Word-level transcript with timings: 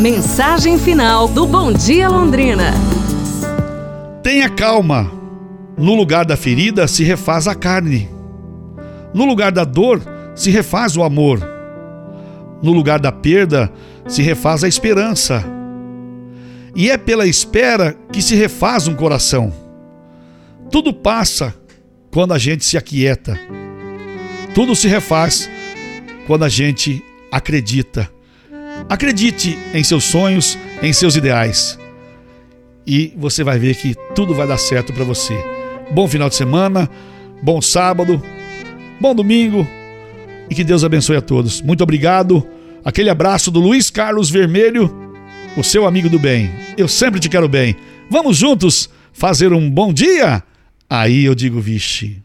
Mensagem 0.00 0.78
final 0.78 1.28
do 1.28 1.46
Bom 1.46 1.72
Dia 1.72 2.08
Londrina. 2.08 2.72
Tenha 4.22 4.48
calma. 4.48 5.10
No 5.76 5.94
lugar 5.94 6.24
da 6.24 6.36
ferida 6.36 6.88
se 6.88 7.04
refaz 7.04 7.46
a 7.46 7.54
carne. 7.54 8.08
No 9.14 9.24
lugar 9.24 9.52
da 9.52 9.64
dor 9.64 10.02
se 10.34 10.50
refaz 10.50 10.96
o 10.96 11.02
amor. 11.02 11.40
No 12.62 12.72
lugar 12.72 12.98
da 12.98 13.12
perda 13.12 13.70
se 14.08 14.22
refaz 14.22 14.64
a 14.64 14.68
esperança. 14.68 15.44
E 16.74 16.90
é 16.90 16.96
pela 16.96 17.26
espera 17.26 17.94
que 18.10 18.22
se 18.22 18.34
refaz 18.34 18.88
um 18.88 18.94
coração. 18.94 19.52
Tudo 20.70 20.92
passa 20.92 21.54
quando 22.10 22.32
a 22.32 22.38
gente 22.38 22.64
se 22.64 22.78
aquieta. 22.78 23.38
Tudo 24.54 24.74
se 24.74 24.88
refaz 24.88 25.48
quando 26.26 26.44
a 26.44 26.48
gente 26.48 27.04
acredita. 27.30 28.10
Acredite 28.88 29.58
em 29.72 29.82
seus 29.82 30.04
sonhos, 30.04 30.58
em 30.82 30.92
seus 30.92 31.16
ideais. 31.16 31.78
E 32.86 33.12
você 33.16 33.44
vai 33.44 33.58
ver 33.58 33.76
que 33.76 33.94
tudo 34.14 34.34
vai 34.34 34.46
dar 34.46 34.58
certo 34.58 34.92
para 34.92 35.04
você. 35.04 35.34
Bom 35.90 36.08
final 36.08 36.28
de 36.28 36.34
semana, 36.34 36.90
bom 37.42 37.60
sábado, 37.60 38.22
bom 39.00 39.14
domingo 39.14 39.66
e 40.52 40.54
que 40.54 40.64
Deus 40.64 40.84
abençoe 40.84 41.16
a 41.16 41.22
todos. 41.22 41.62
Muito 41.62 41.82
obrigado. 41.82 42.46
Aquele 42.84 43.08
abraço 43.08 43.50
do 43.50 43.60
Luiz 43.60 43.88
Carlos 43.90 44.28
Vermelho, 44.28 44.94
o 45.56 45.62
seu 45.62 45.86
amigo 45.86 46.10
do 46.10 46.18
bem. 46.18 46.50
Eu 46.76 46.88
sempre 46.88 47.20
te 47.20 47.28
quero 47.28 47.48
bem. 47.48 47.76
Vamos 48.10 48.36
juntos 48.36 48.90
fazer 49.12 49.52
um 49.52 49.70
bom 49.70 49.92
dia? 49.92 50.42
Aí 50.90 51.24
eu 51.24 51.34
digo, 51.34 51.58
vixe. 51.60 52.22